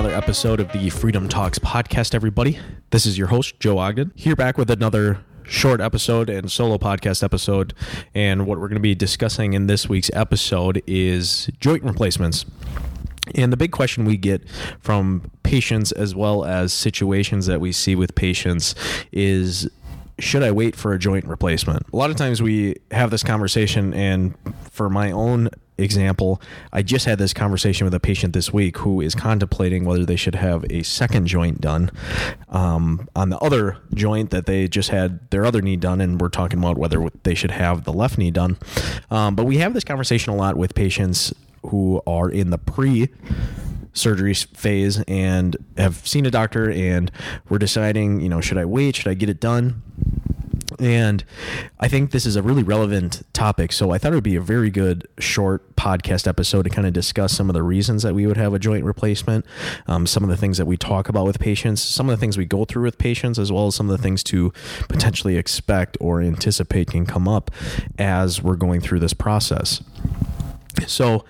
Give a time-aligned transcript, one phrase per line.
[0.00, 2.58] another episode of the Freedom Talks podcast, everybody.
[2.88, 7.22] This is your host, Joe Ogden, here back with another short episode and solo podcast
[7.22, 7.74] episode.
[8.14, 12.46] And what we're going to be discussing in this week's episode is joint replacements.
[13.34, 14.48] And the big question we get
[14.80, 18.74] from patients as well as situations that we see with patients
[19.12, 19.68] is
[20.18, 21.86] should I wait for a joint replacement?
[21.92, 24.34] A lot of times we have this conversation, and
[24.70, 26.40] for my own example,
[26.72, 30.16] I just had this conversation with a patient this week who is contemplating whether they
[30.16, 31.90] should have a second joint done
[32.48, 36.28] um, on the other joint that they just had their other knee done, and we're
[36.28, 38.58] talking about whether they should have the left knee done.
[39.10, 41.32] Um, but we have this conversation a lot with patients
[41.66, 43.08] who are in the pre
[43.92, 47.10] surgery phase and have seen a doctor and
[47.48, 48.96] we're deciding, you know, should I wait?
[48.96, 49.82] Should I get it done?
[50.80, 51.24] And
[51.78, 53.72] I think this is a really relevant topic.
[53.72, 56.94] So I thought it would be a very good short podcast episode to kind of
[56.94, 59.44] discuss some of the reasons that we would have a joint replacement,
[59.86, 62.38] um, some of the things that we talk about with patients, some of the things
[62.38, 64.52] we go through with patients, as well as some of the things to
[64.88, 67.50] potentially expect or anticipate can come up
[67.98, 69.82] as we're going through this process.
[70.86, 71.24] So,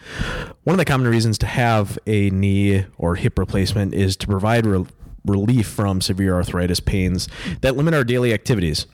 [0.62, 4.66] one of the common reasons to have a knee or hip replacement is to provide
[4.66, 4.86] re-
[5.24, 7.28] relief from severe arthritis pains
[7.62, 8.86] that limit our daily activities.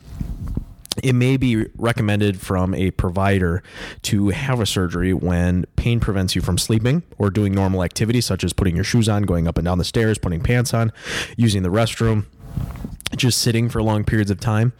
[1.02, 3.62] It may be recommended from a provider
[4.02, 8.44] to have a surgery when pain prevents you from sleeping or doing normal activities such
[8.44, 10.92] as putting your shoes on, going up and down the stairs, putting pants on,
[11.36, 12.27] using the restroom,
[13.14, 14.72] just sitting for long periods of time.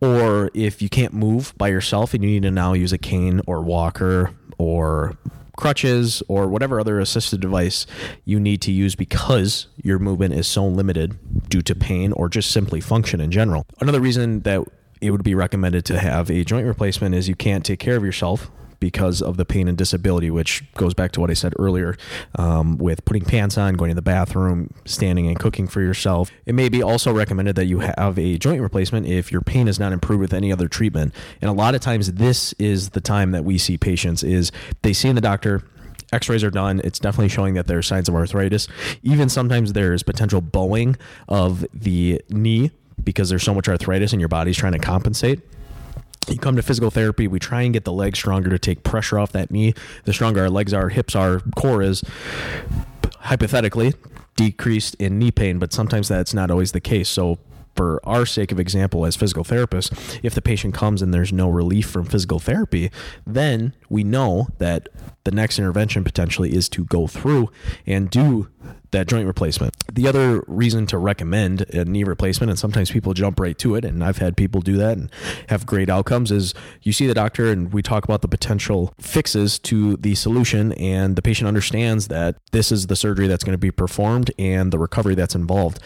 [0.00, 3.40] Or if you can't move by yourself and you need to now use a cane
[3.46, 5.16] or walker or
[5.56, 7.86] crutches or whatever other assisted device
[8.24, 11.16] you need to use because your movement is so limited
[11.48, 13.66] due to pain or just simply function in general.
[13.80, 14.62] Another reason that
[15.00, 18.04] it would be recommended to have a joint replacement is you can't take care of
[18.04, 21.96] yourself because of the pain and disability, which goes back to what I said earlier
[22.36, 26.30] um, with putting pants on, going to the bathroom, standing and cooking for yourself.
[26.44, 29.78] It may be also recommended that you have a joint replacement if your pain is
[29.78, 31.14] not improved with any other treatment.
[31.40, 34.92] And a lot of times, this is the time that we see patients is they
[34.92, 35.62] see in the doctor
[36.12, 38.68] x-rays are done it's definitely showing that there are signs of arthritis
[39.02, 42.70] even sometimes there's potential bowing of the knee
[43.06, 45.40] because there's so much arthritis and your body's trying to compensate.
[46.28, 49.18] You come to physical therapy we try and get the leg stronger to take pressure
[49.18, 49.72] off that knee.
[50.04, 52.02] The stronger our legs are hips are core is
[53.20, 53.94] hypothetically
[54.34, 57.08] decreased in knee pain but sometimes that's not always the case.
[57.08, 57.38] So
[57.76, 61.48] for our sake of example as physical therapists if the patient comes and there's no
[61.48, 62.90] relief from physical therapy
[63.26, 64.88] then we know that
[65.24, 67.50] the next intervention potentially is to go through
[67.86, 68.48] and do
[68.90, 69.74] that joint replacement.
[69.92, 73.84] The other reason to recommend a knee replacement, and sometimes people jump right to it,
[73.84, 75.10] and I've had people do that and
[75.48, 79.58] have great outcomes, is you see the doctor and we talk about the potential fixes
[79.60, 83.58] to the solution, and the patient understands that this is the surgery that's going to
[83.58, 85.78] be performed and the recovery that's involved.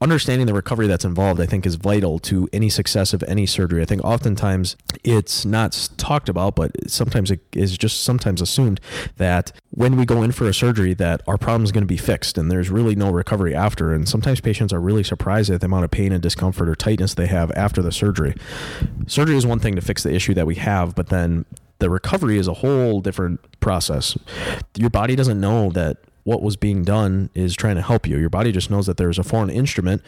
[0.00, 3.82] Understanding the recovery that's involved, I think, is vital to any success of any surgery.
[3.82, 8.80] I think oftentimes it's not talked about, but sometimes it is just sometimes assumed
[9.16, 11.96] that when we go in for a surgery, that our problem is going to be
[12.08, 13.92] fixed and there's really no recovery after.
[13.92, 17.12] And sometimes patients are really surprised at the amount of pain and discomfort or tightness
[17.12, 18.34] they have after the surgery.
[19.06, 21.44] Surgery is one thing to fix the issue that we have, but then
[21.80, 24.16] the recovery is a whole different process.
[24.74, 28.16] Your body doesn't know that what was being done is trying to help you.
[28.16, 30.00] Your body just knows that there's a foreign instrument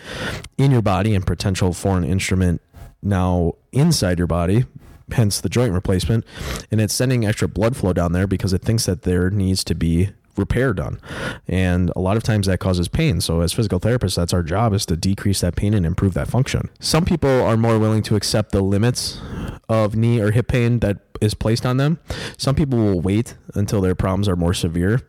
[0.56, 2.62] in your body and potential foreign instrument
[3.02, 4.64] now inside your body
[5.12, 6.24] hence the joint replacement
[6.70, 9.74] and it's sending extra blood flow down there because it thinks that there needs to
[9.74, 11.00] be repair done.
[11.46, 13.20] And a lot of times that causes pain.
[13.20, 16.28] So as physical therapists that's our job is to decrease that pain and improve that
[16.28, 16.68] function.
[16.80, 19.20] Some people are more willing to accept the limits
[19.68, 22.00] of knee or hip pain that is placed on them.
[22.36, 25.02] Some people will wait until their problems are more severe.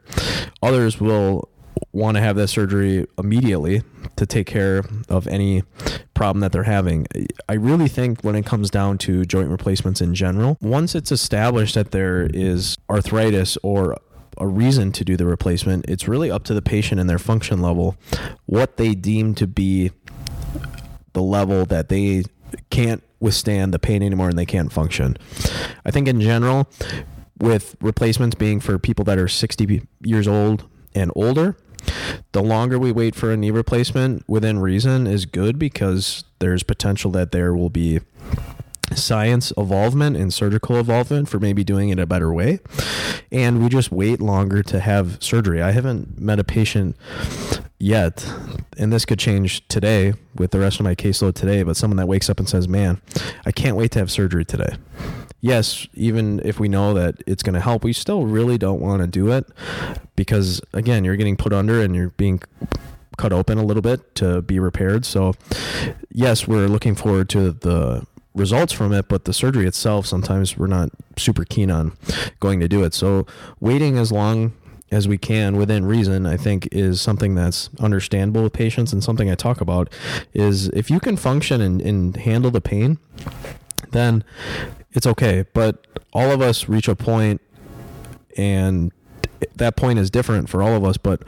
[0.61, 1.49] Others will
[1.93, 3.81] want to have that surgery immediately
[4.15, 5.63] to take care of any
[6.13, 7.07] problem that they're having.
[7.49, 11.75] I really think when it comes down to joint replacements in general, once it's established
[11.75, 13.97] that there is arthritis or
[14.37, 17.61] a reason to do the replacement, it's really up to the patient and their function
[17.61, 17.95] level
[18.45, 19.91] what they deem to be
[21.13, 22.23] the level that they
[22.69, 25.17] can't withstand the pain anymore and they can't function.
[25.85, 26.67] I think in general,
[27.39, 31.55] with replacements being for people that are 60 years old and older,
[32.31, 37.11] the longer we wait for a knee replacement within reason is good because there's potential
[37.11, 38.01] that there will be
[38.95, 42.59] science evolvement and surgical evolvement for maybe doing it a better way.
[43.31, 45.61] And we just wait longer to have surgery.
[45.61, 46.95] I haven't met a patient
[47.79, 48.25] yet,
[48.77, 52.07] and this could change today with the rest of my caseload today, but someone that
[52.07, 53.01] wakes up and says, Man,
[53.45, 54.75] I can't wait to have surgery today.
[55.39, 59.01] Yes, even if we know that it's going to help, we still really don't want
[59.01, 59.47] to do it
[60.15, 62.41] because again, you're getting put under and you're being
[63.17, 65.05] cut open a little bit to be repaired.
[65.05, 65.33] So,
[66.11, 70.67] yes, we're looking forward to the results from it, but the surgery itself, sometimes we're
[70.67, 71.93] not super keen on
[72.39, 72.93] going to do it.
[72.93, 73.25] So,
[73.59, 74.53] waiting as long
[74.91, 79.29] as we can within reason, I think is something that's understandable with patients and something
[79.29, 79.91] I talk about
[80.33, 82.97] is if you can function and, and handle the pain,
[83.91, 84.23] then
[84.91, 85.45] it's okay.
[85.53, 87.41] But all of us reach a point
[88.37, 88.91] and
[89.55, 90.97] that point is different for all of us.
[90.97, 91.23] But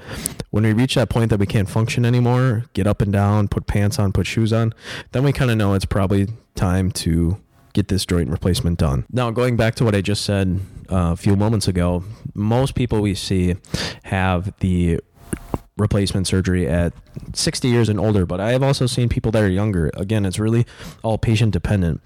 [0.51, 3.67] when we reach that point that we can't function anymore, get up and down, put
[3.67, 4.73] pants on, put shoes on,
[5.11, 7.37] then we kind of know it's probably time to
[7.73, 9.05] get this joint replacement done.
[9.11, 10.59] Now, going back to what I just said
[10.91, 12.03] uh, a few moments ago,
[12.35, 13.55] most people we see
[14.03, 14.99] have the
[15.77, 16.93] replacement surgery at
[17.33, 19.89] 60 years and older, but I have also seen people that are younger.
[19.95, 20.65] Again, it's really
[21.01, 22.01] all patient dependent.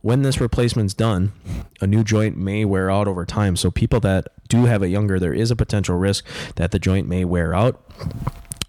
[0.00, 1.32] When this replacement's done,
[1.80, 3.56] a new joint may wear out over time.
[3.56, 6.24] So, people that do have it younger, there is a potential risk
[6.56, 7.82] that the joint may wear out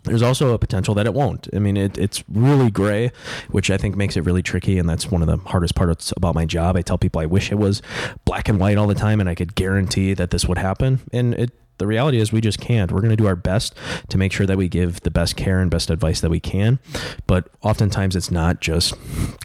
[0.03, 1.47] there's also a potential that it won't.
[1.53, 3.11] I mean, it, it's really gray,
[3.49, 4.79] which I think makes it really tricky.
[4.79, 6.75] And that's one of the hardest parts about my job.
[6.75, 7.81] I tell people I wish it was
[8.25, 11.01] black and white all the time and I could guarantee that this would happen.
[11.13, 11.51] And it
[11.81, 12.91] the reality is we just can't.
[12.91, 13.75] We're going to do our best
[14.09, 16.77] to make sure that we give the best care and best advice that we can.
[17.25, 18.93] But oftentimes it's not just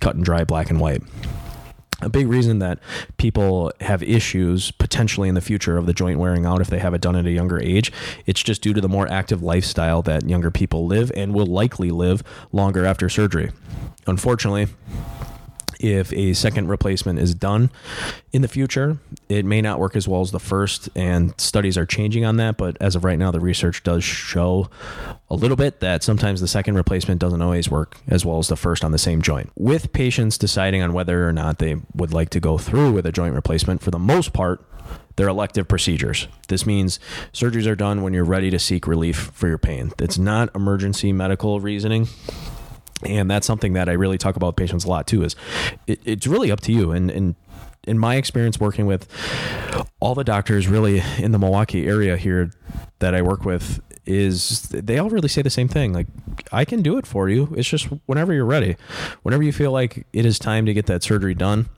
[0.01, 1.03] cut and dry black and white
[2.03, 2.79] a big reason that
[3.17, 6.93] people have issues potentially in the future of the joint wearing out if they have
[6.93, 7.91] it done at a younger age
[8.27, 11.91] it's just due to the more active lifestyle that younger people live and will likely
[11.91, 12.23] live
[12.53, 13.51] longer after surgery
[14.07, 14.67] unfortunately
[15.81, 17.71] if a second replacement is done
[18.33, 21.87] in the future, it may not work as well as the first, and studies are
[21.87, 22.57] changing on that.
[22.57, 24.69] But as of right now, the research does show
[25.29, 28.57] a little bit that sometimes the second replacement doesn't always work as well as the
[28.57, 29.51] first on the same joint.
[29.57, 33.13] With patients deciding on whether or not they would like to go through with a
[33.13, 34.65] joint replacement, for the most part,
[35.17, 36.29] they're elective procedures.
[36.49, 37.01] This means
[37.33, 39.93] surgeries are done when you're ready to seek relief for your pain.
[39.99, 42.09] It's not emergency medical reasoning
[43.05, 45.23] and that's something that I really talk about with patients a lot too.
[45.23, 45.37] Is
[45.87, 47.35] it, it's really up to you, and and
[47.87, 49.09] in my experience working with
[50.01, 52.51] all the doctors really in the Milwaukee area here
[52.99, 56.07] that I work with is they all really say the same thing like
[56.53, 57.53] I can do it for you.
[57.57, 58.77] It's just whenever you're ready.
[59.23, 61.69] Whenever you feel like it is time to get that surgery done.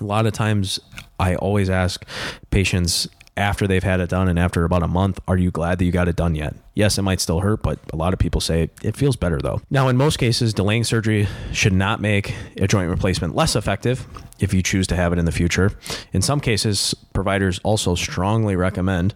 [0.00, 0.78] A lot of times
[1.18, 2.04] I always ask
[2.50, 5.84] patients after they've had it done and after about a month, are you glad that
[5.84, 6.54] you got it done yet?
[6.74, 9.60] Yes, it might still hurt, but a lot of people say it feels better though.
[9.70, 14.06] Now, in most cases, delaying surgery should not make a joint replacement less effective
[14.38, 15.72] if you choose to have it in the future.
[16.12, 19.14] In some cases, providers also strongly recommend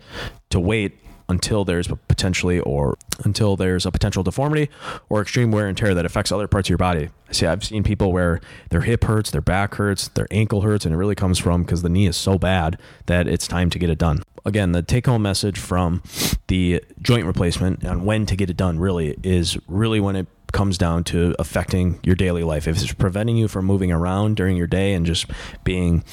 [0.51, 4.69] to wait until there's potentially or until there's a potential deformity
[5.09, 7.09] or extreme wear and tear that affects other parts of your body.
[7.31, 8.41] See, I've seen people where
[8.71, 11.83] their hip hurts, their back hurts, their ankle hurts, and it really comes from because
[11.83, 14.23] the knee is so bad that it's time to get it done.
[14.45, 16.03] Again, the take home message from
[16.49, 20.79] the joint replacement and when to get it done really is really when it comes
[20.79, 22.69] down to affecting your daily life.
[22.69, 25.27] If it's preventing you from moving around during your day and just
[25.65, 26.05] being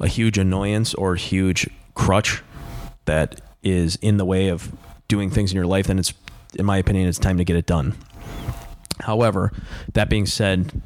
[0.00, 2.42] a huge annoyance or huge crutch
[3.04, 4.72] that is in the way of
[5.08, 6.14] doing things in your life, then it's,
[6.54, 7.94] in my opinion, it's time to get it done.
[9.00, 9.52] However,
[9.92, 10.82] that being said,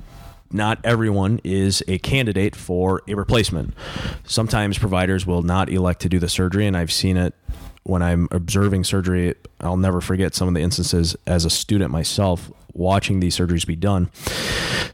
[0.50, 3.74] not everyone is a candidate for a replacement.
[4.24, 7.34] Sometimes providers will not elect to do the surgery, and I've seen it
[7.82, 9.34] when I'm observing surgery.
[9.60, 13.76] I'll never forget some of the instances as a student myself watching these surgeries be
[13.76, 14.10] done.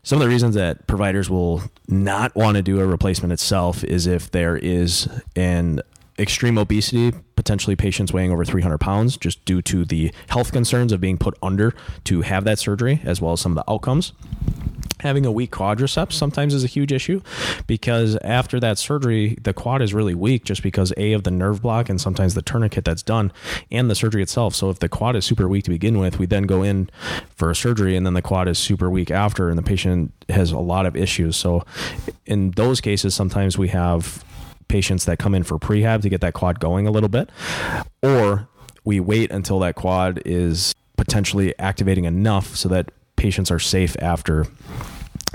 [0.02, 4.06] Some of the reasons that providers will not want to do a replacement itself is
[4.06, 5.80] if there is an
[6.18, 11.00] extreme obesity, potentially patients weighing over 300 pounds, just due to the health concerns of
[11.00, 14.12] being put under to have that surgery, as well as some of the outcomes.
[14.98, 17.22] Having a weak quadriceps sometimes is a huge issue
[17.66, 21.62] because after that surgery, the quad is really weak just because A, of the nerve
[21.62, 23.32] block and sometimes the tourniquet that's done
[23.70, 24.54] and the surgery itself.
[24.54, 26.90] So, if the quad is super weak to begin with, we then go in
[27.34, 30.52] for a surgery and then the quad is super weak after, and the patient has
[30.52, 31.34] a lot of issues.
[31.34, 31.64] So,
[32.26, 34.22] in those cases, sometimes we have
[34.70, 37.28] patients that come in for prehab to get that quad going a little bit,
[38.02, 38.48] or
[38.84, 44.46] we wait until that quad is potentially activating enough so that patients are safe after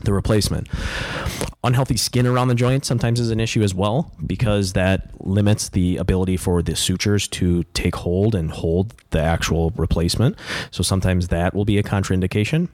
[0.04, 0.68] the replacement.
[1.64, 5.98] Unhealthy skin around the joint sometimes is an issue as well because that limits the
[5.98, 10.38] ability for the sutures to take hold and hold the actual replacement.
[10.72, 12.70] So sometimes that will be a contraindication.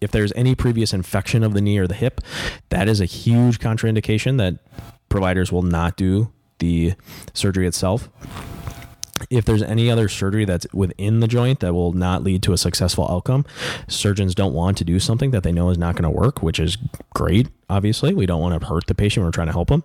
[0.00, 2.20] If there's any previous infection of the knee or the hip,
[2.68, 4.58] that is a huge contraindication that
[5.14, 6.94] providers will not do the
[7.34, 8.08] surgery itself.
[9.30, 12.58] If there's any other surgery that's within the joint that will not lead to a
[12.58, 13.46] successful outcome,
[13.86, 16.58] surgeons don't want to do something that they know is not going to work, which
[16.58, 16.76] is
[17.14, 17.46] great.
[17.70, 19.24] Obviously, we don't want to hurt the patient.
[19.24, 19.84] We're trying to help them.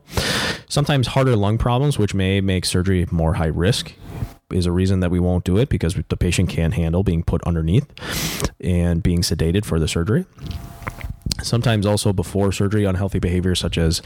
[0.68, 3.94] Sometimes harder lung problems, which may make surgery more high risk,
[4.52, 7.44] is a reason that we won't do it because the patient can't handle being put
[7.44, 7.86] underneath
[8.60, 10.26] and being sedated for the surgery
[11.44, 14.02] sometimes also before surgery unhealthy behaviors such as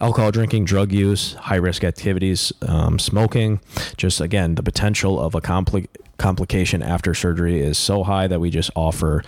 [0.00, 3.60] alcohol drinking drug use high risk activities um, smoking.
[3.96, 5.88] Just again the potential of a compli-
[6.18, 9.22] complication after surgery is so high that we just offer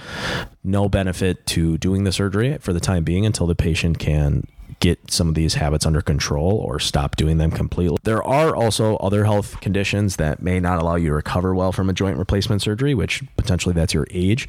[0.62, 4.46] no benefit to doing the surgery for the time being until the patient can
[4.84, 7.96] get some of these habits under control or stop doing them completely.
[8.02, 11.88] There are also other health conditions that may not allow you to recover well from
[11.88, 14.46] a joint replacement surgery, which potentially that's your age.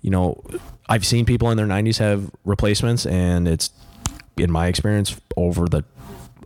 [0.00, 0.40] You know,
[0.88, 3.70] I've seen people in their 90s have replacements, and it's,
[4.36, 5.82] in my experience, over the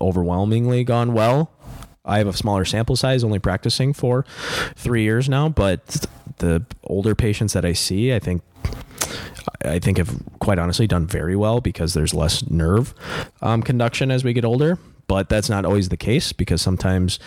[0.00, 1.50] overwhelmingly gone well.
[2.07, 4.25] I have a smaller sample size, only practicing for
[4.76, 6.07] three years now, but
[6.38, 8.40] the older patients that I see, I think
[9.65, 12.95] I think have quite honestly done very well because there's less nerve
[13.43, 14.79] um, conduction as we get older.
[15.09, 17.21] But that's not always the case because sometimes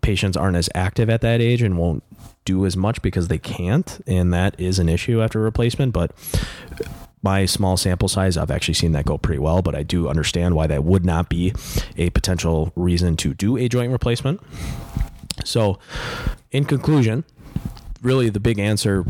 [0.00, 2.02] patients aren't as active at that age and won't
[2.44, 5.92] do as much because they can't, and that is an issue after replacement.
[5.92, 6.12] But
[7.22, 10.54] my small sample size, I've actually seen that go pretty well, but I do understand
[10.54, 11.54] why that would not be
[11.96, 14.40] a potential reason to do a joint replacement.
[15.44, 15.78] So,
[16.52, 17.24] in conclusion,
[18.02, 19.04] really the big answer,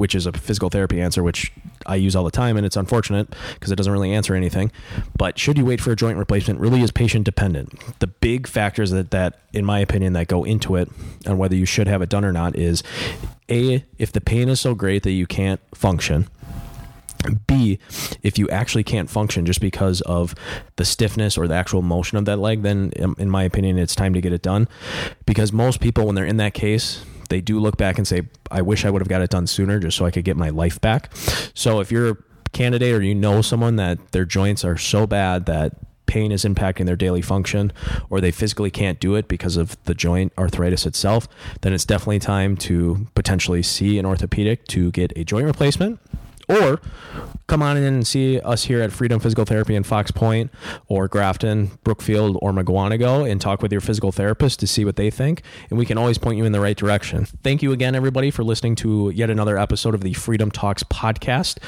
[0.00, 1.52] which is a physical therapy answer, which
[1.84, 4.72] I use all the time, and it's unfortunate because it doesn't really answer anything.
[5.14, 7.78] But should you wait for a joint replacement really is patient dependent.
[8.00, 10.88] The big factors that, that in my opinion, that go into it
[11.26, 12.82] and whether you should have it done or not is
[13.50, 16.28] A, if the pain is so great that you can't function.
[17.46, 17.78] B,
[18.22, 20.34] if you actually can't function just because of
[20.76, 23.94] the stiffness or the actual motion of that leg, then um, in my opinion, it's
[23.94, 24.66] time to get it done.
[25.26, 28.62] Because most people, when they're in that case, they do look back and say, I
[28.62, 30.80] wish I would have got it done sooner just so I could get my life
[30.80, 31.10] back.
[31.54, 32.16] So if you're a
[32.52, 35.72] candidate or you know someone that their joints are so bad that
[36.06, 37.72] pain is impacting their daily function
[38.10, 41.28] or they physically can't do it because of the joint arthritis itself,
[41.60, 46.00] then it's definitely time to potentially see an orthopedic to get a joint replacement
[46.50, 46.80] or
[47.46, 50.50] come on in and see us here at Freedom Physical Therapy in Fox Point
[50.86, 55.10] or Grafton, Brookfield, or Mukwonago and talk with your physical therapist to see what they
[55.10, 55.42] think.
[55.68, 57.24] And we can always point you in the right direction.
[57.42, 61.58] Thank you again, everybody, for listening to yet another episode of the Freedom Talks podcast.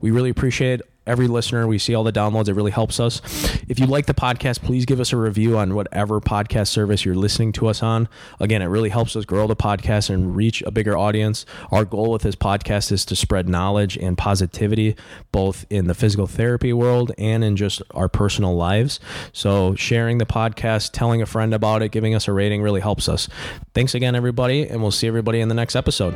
[0.00, 1.66] We really appreciate every listener.
[1.66, 2.48] We see all the downloads.
[2.48, 3.20] It really helps us.
[3.68, 7.16] If you like the podcast, please give us a review on whatever podcast service you're
[7.16, 8.08] listening to us on.
[8.38, 11.44] Again, it really helps us grow the podcast and reach a bigger audience.
[11.70, 14.96] Our goal with this podcast is to spread knowledge and positivity,
[15.32, 19.00] both in the physical therapy world and in just our personal lives.
[19.32, 23.08] So, sharing the podcast, telling a friend about it, giving us a rating really helps
[23.08, 23.28] us.
[23.74, 26.14] Thanks again, everybody, and we'll see everybody in the next episode.